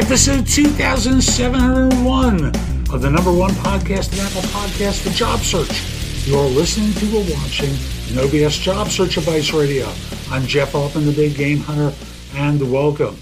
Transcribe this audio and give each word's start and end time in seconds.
episode 0.00 0.46
2701 0.46 2.46
of 2.90 3.02
the 3.02 3.10
number 3.10 3.30
one 3.30 3.50
podcast 3.50 4.14
in 4.14 4.20
Apple 4.20 4.40
Podcast, 4.48 5.04
The 5.04 5.10
Job 5.10 5.40
Search. 5.40 6.26
You're 6.26 6.40
listening 6.40 6.94
to 6.94 7.18
or 7.18 7.24
watching 7.36 7.68
No 8.14 8.26
BS 8.26 8.62
Job 8.62 8.88
Search 8.88 9.18
Advice 9.18 9.52
Radio. 9.52 9.92
I'm 10.30 10.46
Jeff 10.46 10.74
Altman, 10.74 11.04
the 11.04 11.12
Big 11.12 11.36
Game 11.36 11.58
Hunter, 11.58 11.94
and 12.34 12.72
welcome. 12.72 13.18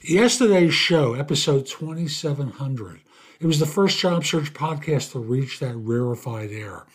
Yesterday's 0.00 0.74
show, 0.74 1.14
episode 1.14 1.66
2700, 1.66 3.00
it 3.38 3.46
was 3.46 3.60
the 3.60 3.66
first 3.66 4.00
job 4.00 4.24
search 4.24 4.52
podcast 4.52 5.12
to 5.12 5.20
reach 5.20 5.60
that 5.60 5.76
rarefied 5.76 6.50
air. 6.50 6.86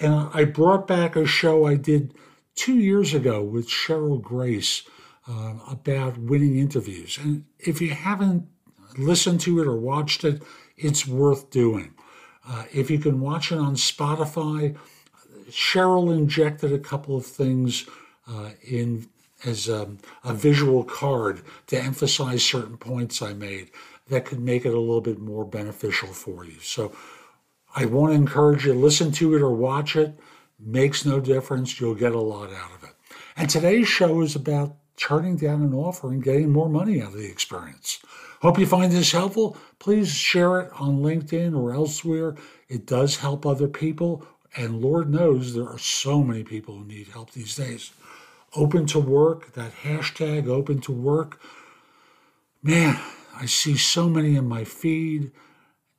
And 0.00 0.30
I 0.32 0.44
brought 0.44 0.86
back 0.86 1.16
a 1.16 1.26
show 1.26 1.66
I 1.66 1.74
did 1.74 2.14
two 2.54 2.78
years 2.78 3.14
ago 3.14 3.42
with 3.42 3.66
Cheryl 3.66 4.22
Grace 4.22 4.84
uh, 5.28 5.54
about 5.70 6.18
winning 6.18 6.56
interviews. 6.56 7.18
And 7.22 7.44
if 7.58 7.80
you 7.80 7.90
haven't 7.90 8.48
listened 8.96 9.40
to 9.42 9.60
it 9.60 9.66
or 9.66 9.76
watched 9.76 10.24
it, 10.24 10.42
it's 10.76 11.06
worth 11.06 11.50
doing. 11.50 11.94
Uh, 12.48 12.64
if 12.72 12.90
you 12.90 12.98
can 12.98 13.20
watch 13.20 13.52
it 13.52 13.58
on 13.58 13.74
Spotify, 13.74 14.76
Cheryl 15.50 16.14
injected 16.16 16.72
a 16.72 16.78
couple 16.78 17.16
of 17.16 17.26
things 17.26 17.86
uh, 18.26 18.50
in 18.66 19.08
as 19.44 19.68
a, 19.68 19.88
a, 20.24 20.34
visual 20.34 20.82
card 20.82 21.42
to 21.68 21.80
emphasize 21.80 22.42
certain 22.42 22.76
points 22.76 23.22
I 23.22 23.34
made 23.34 23.70
that 24.08 24.24
could 24.24 24.40
make 24.40 24.64
it 24.66 24.74
a 24.74 24.80
little 24.80 25.00
bit 25.00 25.20
more 25.20 25.44
beneficial 25.44 26.08
for 26.08 26.44
you. 26.44 26.58
So 26.60 26.92
I 27.76 27.84
want 27.84 28.12
to 28.12 28.16
encourage 28.16 28.66
you 28.66 28.72
to 28.72 28.78
listen 28.78 29.12
to 29.12 29.36
it 29.36 29.42
or 29.42 29.52
watch 29.52 29.94
it. 29.94 30.18
Makes 30.58 31.04
no 31.04 31.20
difference. 31.20 31.80
You'll 31.80 31.94
get 31.94 32.14
a 32.14 32.20
lot 32.20 32.50
out 32.50 32.72
of 32.74 32.82
it. 32.82 32.96
And 33.36 33.48
today's 33.48 33.86
show 33.86 34.22
is 34.22 34.34
about 34.34 34.74
turning 34.98 35.36
down 35.36 35.62
an 35.62 35.74
offer 35.74 36.10
and 36.10 36.22
getting 36.22 36.50
more 36.50 36.68
money 36.68 37.00
out 37.00 37.12
of 37.12 37.18
the 37.18 37.30
experience. 37.30 38.00
Hope 38.42 38.58
you 38.58 38.66
find 38.66 38.92
this 38.92 39.12
helpful. 39.12 39.56
Please 39.78 40.10
share 40.10 40.60
it 40.60 40.70
on 40.78 41.00
LinkedIn 41.00 41.58
or 41.58 41.72
elsewhere. 41.72 42.36
It 42.68 42.86
does 42.86 43.16
help 43.16 43.46
other 43.46 43.68
people. 43.68 44.26
And 44.56 44.80
Lord 44.80 45.10
knows 45.10 45.54
there 45.54 45.68
are 45.68 45.78
so 45.78 46.22
many 46.22 46.42
people 46.42 46.76
who 46.76 46.84
need 46.84 47.08
help 47.08 47.32
these 47.32 47.56
days. 47.56 47.92
Open 48.54 48.86
to 48.86 48.98
work, 48.98 49.52
that 49.52 49.72
hashtag 49.82 50.48
open 50.48 50.80
to 50.82 50.92
work. 50.92 51.40
Man, 52.62 52.98
I 53.36 53.46
see 53.46 53.76
so 53.76 54.08
many 54.08 54.36
in 54.36 54.48
my 54.48 54.64
feed. 54.64 55.30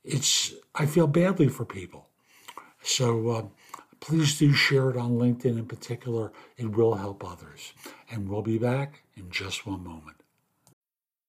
It's 0.04 0.54
I 0.74 0.86
feel 0.86 1.06
badly 1.06 1.48
for 1.48 1.64
people. 1.64 2.08
So 2.82 3.28
uh, 3.28 3.42
please 4.00 4.38
do 4.38 4.52
share 4.52 4.90
it 4.90 4.96
on 4.96 5.12
LinkedIn 5.12 5.58
in 5.58 5.66
particular. 5.66 6.32
It 6.56 6.72
will 6.72 6.94
help 6.94 7.24
others. 7.24 7.72
And 8.10 8.28
we'll 8.28 8.42
be 8.42 8.58
back 8.58 9.02
in 9.16 9.30
just 9.30 9.66
one 9.66 9.84
moment. 9.84 10.19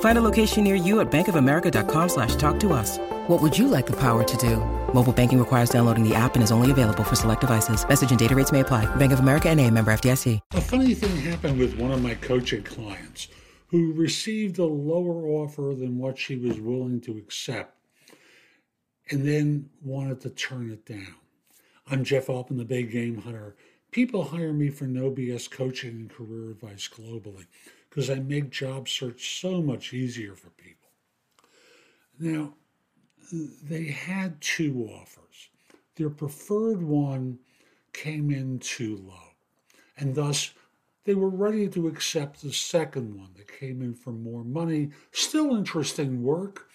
Find 0.00 0.18
a 0.18 0.24
location 0.24 0.64
near 0.64 0.74
you 0.74 0.98
at 0.98 1.08
bankofamerica.com 1.10 2.08
slash 2.08 2.34
talk 2.34 2.58
to 2.60 2.72
us. 2.72 2.98
What 3.28 3.40
would 3.40 3.56
you 3.56 3.68
like 3.68 3.86
the 3.86 3.96
power 3.96 4.24
to 4.24 4.36
do? 4.38 4.56
Mobile 4.92 5.12
banking 5.12 5.38
requires 5.38 5.70
downloading 5.70 6.02
the 6.02 6.14
app 6.14 6.34
and 6.34 6.42
is 6.42 6.50
only 6.50 6.70
available 6.70 7.04
for 7.04 7.14
select 7.14 7.42
devices. 7.42 7.86
Message 7.88 8.10
and 8.10 8.18
data 8.18 8.34
rates 8.34 8.50
may 8.50 8.60
apply. 8.60 8.86
Bank 8.96 9.12
of 9.12 9.20
America 9.20 9.48
and 9.48 9.60
a 9.60 9.70
member 9.70 9.92
FDIC. 9.92 10.40
A 10.54 10.60
funny 10.60 10.94
thing 10.94 11.16
happened 11.18 11.58
with 11.58 11.78
one 11.78 11.92
of 11.92 12.02
my 12.02 12.14
coaching 12.14 12.62
clients 12.62 13.28
who 13.68 13.92
received 13.92 14.58
a 14.58 14.64
lower 14.64 15.26
offer 15.26 15.74
than 15.76 15.98
what 15.98 16.18
she 16.18 16.36
was 16.36 16.58
willing 16.58 17.00
to 17.02 17.18
accept 17.18 17.74
and 19.10 19.26
then 19.26 19.68
wanted 19.82 20.20
to 20.22 20.30
turn 20.30 20.70
it 20.70 20.86
down. 20.86 21.16
I'm 21.90 22.04
Jeff 22.04 22.28
Altman, 22.28 22.58
the 22.58 22.64
Big 22.64 22.90
Game 22.90 23.18
Hunter. 23.18 23.56
People 23.90 24.24
hire 24.24 24.52
me 24.52 24.68
for 24.68 24.84
no 24.84 25.10
BS 25.10 25.50
coaching 25.50 25.90
and 25.90 26.10
career 26.10 26.50
advice 26.50 26.88
globally 26.88 27.46
because 27.88 28.10
I 28.10 28.16
make 28.16 28.50
job 28.50 28.88
search 28.88 29.40
so 29.40 29.62
much 29.62 29.92
easier 29.92 30.34
for 30.34 30.50
people. 30.50 30.90
Now, 32.18 32.54
they 33.62 33.84
had 33.84 34.40
two 34.40 34.88
offers. 34.92 35.48
Their 35.96 36.10
preferred 36.10 36.82
one 36.82 37.38
came 37.92 38.30
in 38.30 38.58
too 38.58 38.96
low, 39.04 39.34
and 39.96 40.14
thus 40.14 40.52
they 41.04 41.14
were 41.14 41.30
ready 41.30 41.68
to 41.68 41.88
accept 41.88 42.42
the 42.42 42.52
second 42.52 43.16
one 43.16 43.30
that 43.36 43.58
came 43.58 43.82
in 43.82 43.94
for 43.94 44.12
more 44.12 44.44
money. 44.44 44.90
Still 45.12 45.56
interesting 45.56 46.22
work, 46.22 46.68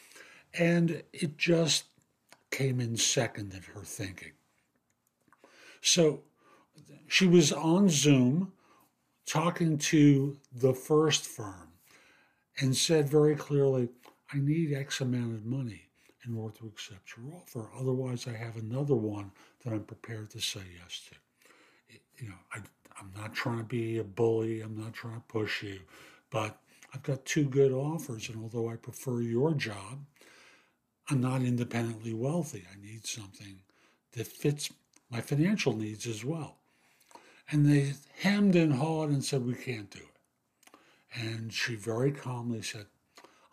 and 0.54 1.04
it 1.14 1.38
just 1.38 1.86
came 2.52 2.80
in 2.80 2.98
second 2.98 3.54
in 3.54 3.62
her 3.74 3.82
thinking. 3.82 4.32
So 5.82 6.22
she 7.08 7.28
was 7.28 7.52
on 7.52 7.90
Zoom 7.90 8.52
talking 9.26 9.78
to 9.78 10.38
the 10.54 10.74
first 10.74 11.26
firm 11.26 11.70
and 12.60 12.76
said 12.76 13.10
very 13.10 13.36
clearly, 13.36 13.90
I 14.34 14.38
need 14.38 14.74
X 14.74 15.02
amount 15.02 15.34
of 15.34 15.46
money 15.46 15.90
in 16.26 16.38
order 16.38 16.58
to 16.60 16.68
accept 16.68 17.14
your 17.18 17.36
offer. 17.36 17.70
Otherwise, 17.78 18.28
I 18.28 18.34
have 18.34 18.58
another 18.58 18.96
one 18.96 19.32
that 19.64 19.74
I'm 19.74 19.84
prepared 19.84 20.30
to 20.32 20.42
say 20.42 20.62
yes 20.82 21.02
to. 21.10 21.96
You 22.24 22.30
know, 22.30 22.36
I, 22.54 22.60
I'm 23.00 23.12
not 23.18 23.34
trying 23.34 23.58
to 23.60 23.64
be 23.64 23.98
a 23.98 24.04
bully. 24.04 24.62
I'm 24.62 24.78
not 24.78 24.94
trying 24.94 25.16
to 25.16 25.28
push 25.28 25.64
you, 25.64 25.80
but 26.30 26.58
I've 26.94 27.04
got 27.04 27.26
two 27.26 27.46
good 27.46 27.72
offers. 27.72 28.30
And 28.30 28.42
although 28.42 28.70
I 28.70 28.76
prefer 28.76 29.22
your 29.22 29.54
job, 29.54 30.06
I'm 31.10 31.22
not 31.22 31.42
independently 31.42 32.14
wealthy. 32.14 32.64
I 32.72 32.82
need 32.82 33.06
something 33.06 33.60
that 34.14 34.28
fits 34.28 34.72
my 35.10 35.22
financial 35.22 35.74
needs 35.76 36.08
as 36.08 36.24
well. 36.24 36.58
And 37.54 37.68
they 37.68 37.94
hemmed 38.18 38.56
and 38.56 38.74
hawed 38.74 39.10
and 39.10 39.24
said, 39.24 39.46
We 39.46 39.54
can't 39.54 39.92
do 39.92 40.00
it. 40.00 40.80
And 41.14 41.54
she 41.54 41.76
very 41.76 42.12
calmly 42.12 42.64
said, 42.64 42.88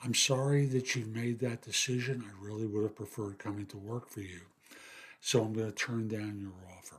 I'm 0.02 0.14
sorry 0.14 0.64
that 0.68 0.96
you've 0.96 1.14
made 1.14 1.40
that 1.40 1.60
decision. 1.60 2.24
I 2.26 2.42
really 2.42 2.64
would 2.64 2.84
have 2.84 2.96
preferred 2.96 3.38
coming 3.38 3.66
to 3.66 3.76
work 3.76 4.08
for 4.08 4.22
you. 4.22 4.40
So 5.20 5.44
I'm 5.44 5.52
going 5.52 5.66
to 5.66 5.72
turn 5.72 6.08
down 6.08 6.40
your 6.40 6.54
offer. 6.78 6.96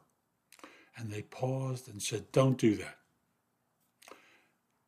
And 0.95 1.09
they 1.09 1.23
paused 1.23 1.89
and 1.89 2.03
said, 2.03 2.31
Don't 2.31 2.59
do 2.59 2.75
that. 2.75 2.97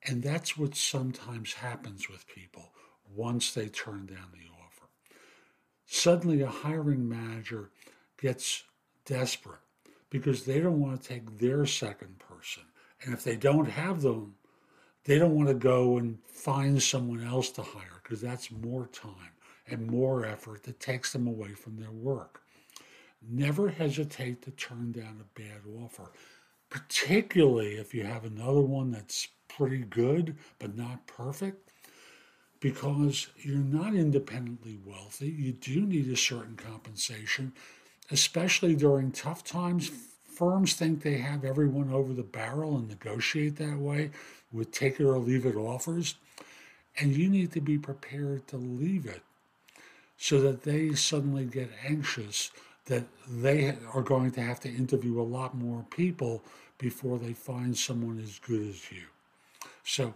And 0.07 0.21
that's 0.21 0.55
what 0.55 0.75
sometimes 0.75 1.53
happens 1.53 2.07
with 2.11 2.27
people 2.27 2.73
once 3.11 3.51
they 3.55 3.69
turn 3.69 4.05
down 4.05 4.29
the 4.33 4.51
offer. 4.63 4.87
Suddenly, 5.87 6.41
a 6.41 6.47
hiring 6.47 7.09
manager 7.09 7.71
gets 8.21 8.65
desperate 9.03 9.61
because 10.13 10.45
they 10.45 10.59
don't 10.59 10.79
want 10.79 11.01
to 11.01 11.09
take 11.09 11.39
their 11.39 11.65
second 11.65 12.19
person. 12.19 12.61
And 13.01 13.15
if 13.15 13.23
they 13.23 13.35
don't 13.35 13.67
have 13.67 14.03
them, 14.03 14.35
they 15.05 15.17
don't 15.17 15.35
want 15.35 15.47
to 15.47 15.55
go 15.55 15.97
and 15.97 16.19
find 16.27 16.81
someone 16.81 17.25
else 17.25 17.49
to 17.49 17.63
hire 17.63 17.99
because 18.03 18.21
that's 18.21 18.51
more 18.51 18.85
time 18.93 19.33
and 19.67 19.87
more 19.87 20.23
effort 20.23 20.61
that 20.63 20.79
takes 20.79 21.11
them 21.11 21.25
away 21.25 21.53
from 21.53 21.77
their 21.77 21.89
work. 21.89 22.43
Never 23.27 23.69
hesitate 23.69 24.43
to 24.43 24.51
turn 24.51 24.91
down 24.91 25.19
a 25.19 25.39
bad 25.39 25.61
offer, 25.83 26.11
particularly 26.69 27.77
if 27.77 27.95
you 27.95 28.03
have 28.03 28.23
another 28.23 28.61
one 28.61 28.91
that's 28.91 29.29
pretty 29.47 29.79
good 29.79 30.35
but 30.59 30.77
not 30.77 31.07
perfect, 31.07 31.71
because 32.59 33.29
you're 33.37 33.57
not 33.57 33.95
independently 33.95 34.77
wealthy. 34.85 35.29
You 35.29 35.53
do 35.53 35.81
need 35.81 36.07
a 36.09 36.15
certain 36.15 36.55
compensation, 36.55 37.53
especially 38.13 38.75
during 38.75 39.11
tough 39.11 39.43
times 39.43 39.91
firms 40.33 40.73
think 40.73 41.01
they 41.01 41.17
have 41.17 41.43
everyone 41.43 41.91
over 41.91 42.13
the 42.13 42.23
barrel 42.23 42.77
and 42.77 42.87
negotiate 42.87 43.55
that 43.55 43.77
way 43.77 44.11
with 44.51 44.71
take 44.71 44.99
it 44.99 45.03
or 45.03 45.17
leave 45.17 45.47
it 45.47 45.55
offers. 45.55 46.15
And 46.99 47.15
you 47.15 47.27
need 47.27 47.51
to 47.53 47.61
be 47.61 47.79
prepared 47.79 48.47
to 48.49 48.57
leave 48.57 49.07
it 49.07 49.23
so 50.15 50.39
that 50.41 50.61
they 50.61 50.93
suddenly 50.93 51.45
get 51.45 51.71
anxious 51.83 52.51
that 52.85 53.03
they 53.27 53.75
are 53.93 54.03
going 54.03 54.31
to 54.31 54.41
have 54.41 54.59
to 54.59 54.69
interview 54.69 55.19
a 55.19 55.23
lot 55.23 55.55
more 55.55 55.83
people 55.89 56.43
before 56.77 57.17
they 57.17 57.33
find 57.33 57.75
someone 57.75 58.19
as 58.19 58.39
good 58.39 58.61
as 58.69 58.91
you. 58.91 59.03
So, 59.83 60.13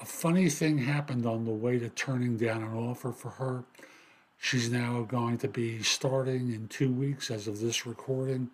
a 0.00 0.04
funny 0.04 0.48
thing 0.50 0.78
happened 0.78 1.26
on 1.26 1.44
the 1.44 1.52
way 1.52 1.78
to 1.78 1.88
turning 1.88 2.36
down 2.36 2.62
an 2.62 2.76
offer 2.76 3.12
for 3.12 3.30
her. 3.30 3.64
She's 4.44 4.70
now 4.70 5.00
going 5.08 5.38
to 5.38 5.48
be 5.48 5.82
starting 5.82 6.52
in 6.52 6.68
two 6.68 6.92
weeks 6.92 7.30
as 7.30 7.48
of 7.48 7.60
this 7.60 7.86
recording, 7.86 8.50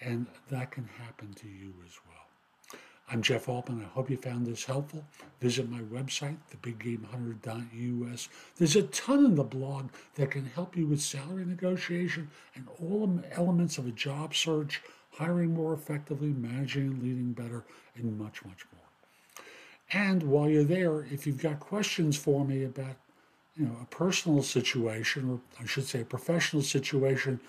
and 0.00 0.26
that 0.50 0.72
can 0.72 0.88
happen 0.98 1.32
to 1.34 1.46
you 1.46 1.72
as 1.86 1.92
well. 2.08 2.80
I'm 3.08 3.22
Jeff 3.22 3.48
Altman. 3.48 3.84
I 3.84 3.86
hope 3.86 4.10
you 4.10 4.16
found 4.16 4.48
this 4.48 4.64
helpful. 4.64 5.04
Visit 5.40 5.70
my 5.70 5.78
website, 5.78 6.38
thebiggamehunter.us. 6.50 8.28
There's 8.56 8.74
a 8.74 8.82
ton 8.82 9.26
in 9.26 9.36
the 9.36 9.44
blog 9.44 9.90
that 10.16 10.32
can 10.32 10.44
help 10.44 10.76
you 10.76 10.88
with 10.88 11.00
salary 11.00 11.44
negotiation 11.44 12.32
and 12.56 12.66
all 12.82 13.22
elements 13.30 13.78
of 13.78 13.86
a 13.86 13.92
job 13.92 14.34
search, 14.34 14.82
hiring 15.12 15.54
more 15.54 15.72
effectively, 15.72 16.30
managing 16.30 16.88
and 16.88 17.00
leading 17.00 17.32
better, 17.32 17.64
and 17.94 18.18
much, 18.18 18.44
much 18.44 18.64
more. 18.74 19.44
And 19.92 20.24
while 20.24 20.48
you're 20.48 20.64
there, 20.64 21.02
if 21.04 21.28
you've 21.28 21.40
got 21.40 21.60
questions 21.60 22.16
for 22.16 22.44
me 22.44 22.64
about 22.64 22.96
you 23.58 23.66
know, 23.66 23.76
a 23.82 23.86
personal 23.86 24.42
situation, 24.42 25.28
or 25.30 25.40
I 25.60 25.66
should 25.66 25.86
say 25.86 26.02
a 26.02 26.04
professional 26.04 26.62
situation 26.62 27.40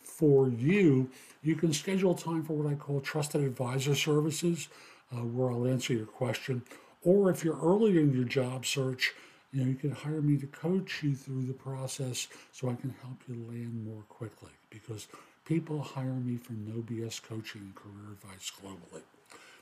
for 0.00 0.48
you, 0.48 1.10
you 1.42 1.54
can 1.54 1.72
schedule 1.72 2.14
time 2.14 2.42
for 2.42 2.54
what 2.54 2.72
I 2.72 2.74
call 2.74 3.00
trusted 3.00 3.42
advisor 3.42 3.94
services, 3.94 4.68
uh, 5.12 5.18
where 5.18 5.50
I'll 5.50 5.66
answer 5.66 5.92
your 5.92 6.06
question. 6.06 6.62
Or 7.02 7.30
if 7.30 7.44
you're 7.44 7.60
early 7.60 7.98
in 7.98 8.12
your 8.12 8.24
job 8.24 8.64
search, 8.66 9.14
you 9.52 9.60
know, 9.60 9.68
you 9.68 9.76
can 9.76 9.92
hire 9.92 10.22
me 10.22 10.36
to 10.38 10.46
coach 10.46 11.02
you 11.02 11.14
through 11.14 11.44
the 11.44 11.52
process 11.52 12.28
so 12.52 12.68
I 12.68 12.74
can 12.74 12.94
help 13.02 13.18
you 13.28 13.34
land 13.48 13.84
more 13.86 14.02
quickly 14.08 14.50
because 14.70 15.06
people 15.44 15.80
hire 15.80 16.12
me 16.12 16.36
for 16.36 16.54
no 16.54 16.82
BS 16.82 17.22
coaching 17.22 17.60
and 17.62 17.74
career 17.74 18.12
advice 18.12 18.50
globally 18.62 19.02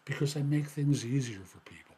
because 0.04 0.36
I 0.36 0.42
make 0.42 0.66
things 0.66 1.04
easier 1.04 1.40
for 1.44 1.58
people. 1.60 1.95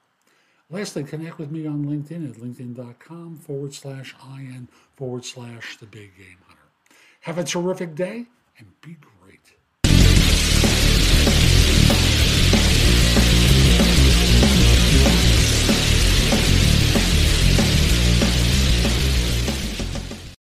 Lastly, 0.70 1.02
connect 1.02 1.38
with 1.38 1.50
me 1.50 1.66
on 1.66 1.86
LinkedIn 1.86 2.28
at 2.28 2.36
linkedin.com 2.36 3.36
forward 3.36 3.72
slash 3.72 4.14
IN 4.36 4.68
forward 4.96 5.24
slash 5.24 5.78
the 5.78 5.86
big 5.86 6.16
game 6.16 6.36
hunter. 6.46 6.62
Have 7.22 7.38
a 7.38 7.44
terrific 7.44 7.94
day 7.94 8.26
and 8.58 8.80
be 8.82 8.94
great. 8.94 9.17